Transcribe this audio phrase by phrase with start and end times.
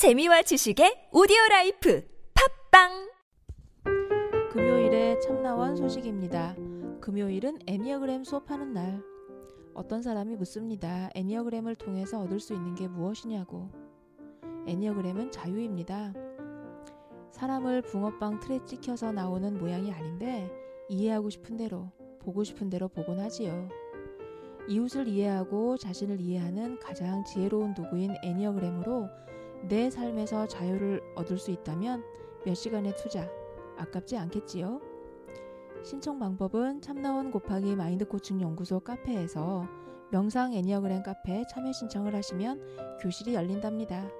[0.00, 2.02] 재미와 지식의 오디오 라이프
[2.72, 3.12] 팟빵
[4.50, 6.56] 금요일에 참나원 소식입니다.
[7.02, 9.02] 금요일은 애니어그램 수업하는 날.
[9.74, 11.10] 어떤 사람이 묻습니다.
[11.14, 13.68] 애니어그램을 통해서 얻을 수 있는 게 무엇이냐고.
[14.66, 16.14] 애니어그램은 자유입니다.
[17.32, 20.50] 사람은 붕어빵 틀에 찍혀서 나오는 모양이 아닌데
[20.88, 23.68] 이해하고 싶은 대로, 보고 싶은 대로 보곤 하지요.
[24.66, 29.10] 이웃을 이해하고 자신을 이해하는 가장 지혜로운 도구인 애니어그램으로
[29.62, 32.02] 내 삶에서 자유를 얻을 수 있다면
[32.44, 33.28] 몇 시간의 투자
[33.76, 34.80] 아깝지 않겠지요?
[35.82, 39.66] 신청 방법은 참나원 곱하기 마인드 코칭 연구소 카페에서
[40.10, 44.19] 명상 애니어그램 카페 참여 신청을 하시면 교실이 열린답니다.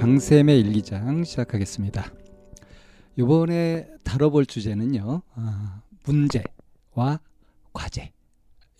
[0.00, 2.10] 방샘의 1, 2장 시작하겠습니다.
[3.18, 7.20] 이번에 다뤄볼 주제는요, 어, 문제와
[7.74, 8.10] 과제.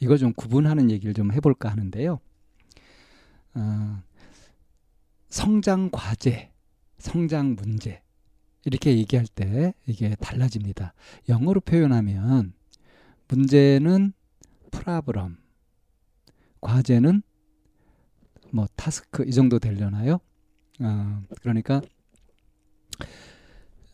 [0.01, 2.21] 이걸 좀 구분하는 얘기를 좀 해볼까 하는데요.
[3.53, 4.03] 어,
[5.29, 6.53] 성장 과제,
[6.97, 8.03] 성장 문제.
[8.65, 10.95] 이렇게 얘기할 때 이게 달라집니다.
[11.29, 12.55] 영어로 표현하면
[13.29, 14.15] 문제는
[14.71, 15.37] 프라브럼,
[16.63, 17.23] 과제는
[18.53, 20.19] 뭐 타스크 이 정도 되려나요?
[20.81, 21.81] 어, 그러니까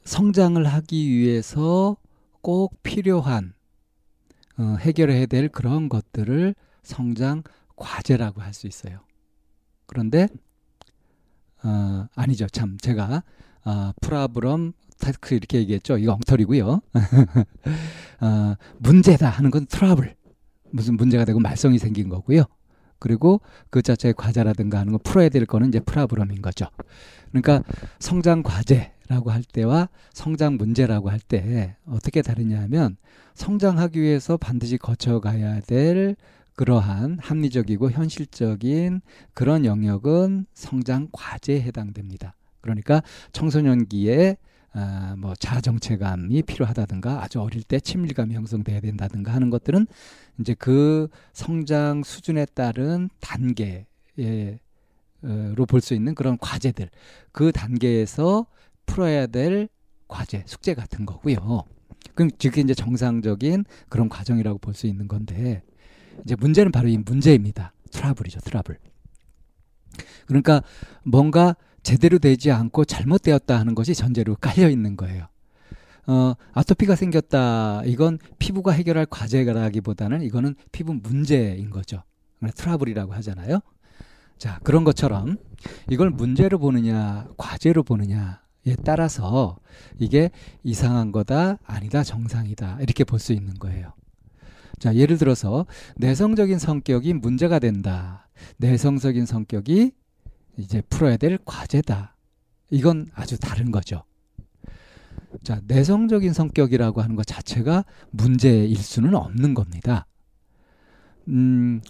[0.04, 1.96] 성장을 하기 위해서
[2.40, 3.54] 꼭 필요한
[4.58, 7.42] 어, 해결해야 될 그런 것들을 성장
[7.76, 9.00] 과제라고 할 수 있어요.
[9.86, 10.28] 그런데
[11.62, 12.46] 어, 아니죠.
[12.48, 13.22] 참 제가
[13.64, 15.98] 어, 프라브럼 타스크 이렇게 얘기했죠.
[15.98, 16.80] 이거 엉터리고요.
[18.20, 20.14] 어, 문제다 하는 건 트러블.
[20.70, 22.44] 무슨 문제가 되고 말썽이 생긴 거고요.
[22.98, 23.40] 그리고
[23.70, 26.66] 그 자체의 과제라든가 하는 거 풀어야 될 거는 이제 problem인 거죠.
[27.30, 27.62] 그러니까
[27.98, 32.96] 성장 과제라고 할 때와 성장 문제라고 할 때 어떻게 다르냐 하면
[33.34, 36.16] 성장하기 위해서 반드시 거쳐가야 될
[36.54, 39.02] 그러한 합리적이고 현실적인
[39.34, 42.34] 그런 영역은 성장 과제에 해당됩니다.
[42.62, 43.02] 그러니까
[43.32, 44.38] 청소년기에
[44.78, 49.86] 아, 뭐 자정체감이 필요하다든가 아주 어릴 때 친밀감이 형성돼야 된다든가 하는 것들은
[50.38, 53.86] 이제 그 성장 수준에 따른 단계로
[55.66, 56.90] 볼 수 있는 그런 과제들
[57.32, 58.46] 그 단계에서
[58.84, 59.70] 풀어야 될
[60.08, 61.64] 과제 숙제 같은 거고요.
[62.14, 65.62] 그럼 그게 이제 정상적인 그런 과정이라고 볼 수 있는 건데
[66.22, 67.72] 이제 문제는 바로 이 문제입니다.
[67.92, 68.78] 트러블이죠, 트러블.
[70.26, 70.62] 그러니까
[71.02, 75.28] 뭔가 제대로 되지 않고 잘못되었다 하는 것이 전제로 깔려 있는 거예요.
[76.08, 77.82] 어, 아토피가 생겼다.
[77.84, 82.02] 이건 피부가 해결할 과제라기보다는 이거는 피부 문제인 거죠.
[82.56, 83.60] 트러블이라고 하잖아요.
[84.36, 85.36] 자, 그런 것처럼
[85.88, 89.56] 이걸 문제로 보느냐, 과제로 보느냐에 따라서
[90.00, 90.32] 이게
[90.64, 92.78] 이상한 거다, 아니다, 정상이다.
[92.80, 93.92] 이렇게 볼 수 있는 거예요.
[94.80, 95.66] 자, 예를 들어서
[95.98, 98.28] 내성적인 성격이 문제가 된다.
[98.56, 99.92] 내성적인 성격이
[100.56, 102.16] 이제 풀어야 될 과제다.
[102.70, 104.04] 이건 아주 다른 거죠.
[105.42, 110.06] 자, 내성적인 성격이라고 하는 것 자체가 문제일 수는 없는 겁니다.
[111.28, 111.80] 음,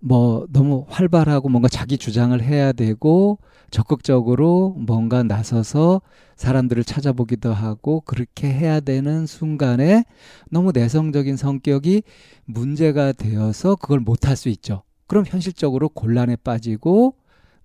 [0.00, 3.38] 뭐, 너무 활발하고 뭔가 자기 주장을 해야 되고,
[3.70, 6.00] 적극적으로 뭔가 나서서
[6.36, 10.04] 사람들을 찾아보기도 하고, 그렇게 해야 되는 순간에
[10.50, 12.02] 너무 내성적인 성격이
[12.44, 14.82] 문제가 되어서 그걸 못할 수 있죠.
[15.06, 17.16] 그럼 현실적으로 곤란에 빠지고,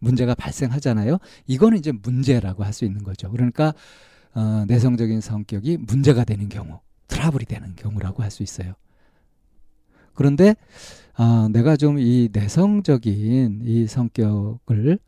[0.02, 1.18] 문제가 발생하잖아요.
[1.48, 3.32] 이거는 이제 문제라고 할 수 있는 거죠.
[3.32, 3.74] 그러니까
[4.34, 8.74] 어, 내성적인 성격이 문제가 되는 경우, 트러블이 되는 경우라고 할 수 있어요.
[10.14, 10.56] 그런데
[11.18, 15.00] 어, 내가 좀 이 내성적인 이 성격을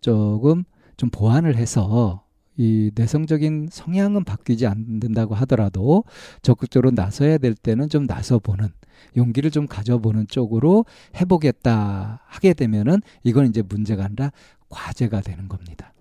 [0.00, 0.64] 조금
[0.96, 2.21] 좀 보완을 해서
[2.56, 6.04] 이 내성적인 성향은 바뀌지 않는다고 하더라도
[6.42, 8.68] 적극적으로 나서야 될 때는 좀 나서보는
[9.16, 10.84] 용기를 좀 가져보는 쪽으로
[11.16, 14.30] 해보겠다 하게 되면은 이건 이제 문제가 아니라
[14.68, 15.92] 과제가 되는 겁니다.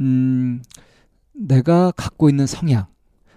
[0.00, 0.62] 음,
[1.32, 2.86] 내가 갖고 있는 성향,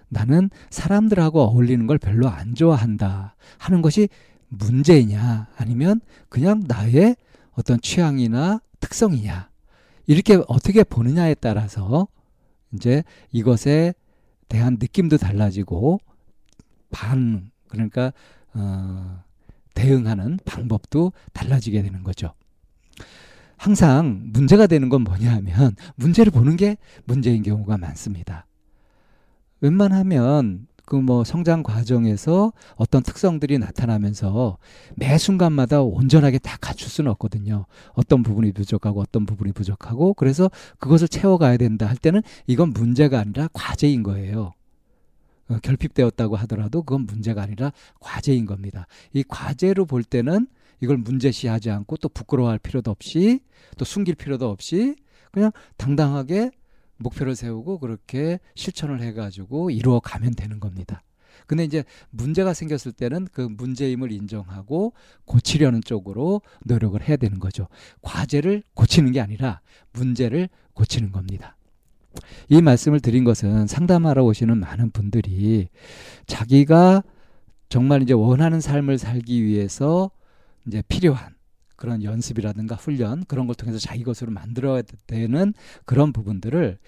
[0.08, 4.08] 나는 사람들하고 어울리는 걸 별로 안 좋아한다 하는 것이
[4.48, 7.16] 문제이냐 아니면 그냥 나의
[7.52, 9.51] 어떤 취향이나 특성이냐
[10.06, 12.08] 이렇게 어떻게 보느냐에 따라서
[12.72, 13.94] 이제 이것에
[14.48, 15.98] 대한 느낌도 달라지고
[16.90, 18.12] 반 그러니까
[18.54, 19.22] 어,
[19.74, 22.34] 대응하는 방법도 달라지게 되는 거죠.
[23.56, 28.46] 항상 문제가 되는 건 뭐냐 하면 문제를 보는 게 문제인 경우가 많습니다.
[29.60, 34.58] 웬만하면 그 뭐 성장 과정에서 어떤 특성들이 나타나면서
[34.96, 37.66] 매 순간마다 온전하게 다 갖출 수는 없거든요.
[37.94, 43.48] 어떤 부분이 부족하고 어떤 부분이 부족하고 그래서 그것을 채워가야 된다 할 때는 이건 문제가 아니라
[43.52, 44.52] 과제인 거예요.
[45.48, 48.86] 어, 결핍되었다고 하더라도 그건 문제가 아니라 과제인 겁니다.
[49.12, 50.46] 이 과제로 볼 때는
[50.80, 53.40] 이걸 문제시하지 않고 또 부끄러워할 필요도 없이
[53.76, 54.96] 또 숨길 필요도 없이
[55.30, 56.50] 그냥 당당하게
[56.98, 61.02] 목표를 세우고 그렇게 실천을 해가지고 이루어 가면 되는 겁니다.
[61.46, 64.92] 근데 이제 문제가 생겼을 때는 그 문제임을 인정하고
[65.24, 67.68] 고치려는 쪽으로 노력을 해야 되는 거죠.
[68.02, 69.60] 과제를 고치는 게 아니라
[69.92, 71.56] 문제를 고치는 겁니다.
[72.48, 75.68] 이 말씀을 드린 것은 상담하러 오시는 많은 분들이
[76.26, 77.02] 자기가
[77.68, 80.10] 정말 이제 원하는 삶을 살기 위해서
[80.66, 81.34] 이제 필요한
[81.76, 85.54] 그런 연습이라든가 훈련 그런 걸 통해서 자기 것으로 만들어야 되는
[85.84, 86.78] 그런 부분들을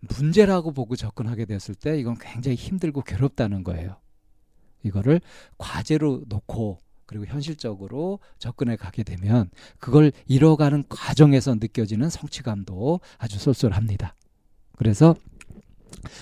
[0.00, 3.96] 문제라고 보고 접근하게 됐을 때 이건 굉장히 힘들고 괴롭다는 거예요.
[4.82, 5.20] 이거를
[5.58, 14.14] 과제로 놓고 그리고 현실적으로 접근해 가게 되면 그걸 이뤄가는 과정에서 느껴지는 성취감도 아주 쏠쏠합니다.
[14.76, 15.16] 그래서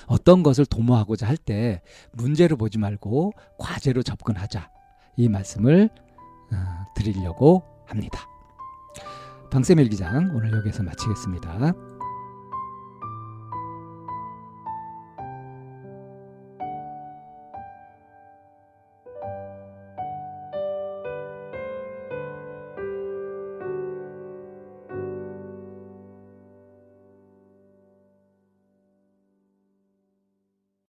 [0.06, 1.82] 어떤 것을 도모하고자 할 때
[2.12, 4.70] 문제로 보지 말고 과제로 접근하자.
[5.16, 5.90] 이 말씀을
[6.52, 6.56] 어,
[6.94, 8.20] 드리려고 합니다.
[9.50, 11.72] 방쌤 일기장 오늘 여기서 마치겠습니다.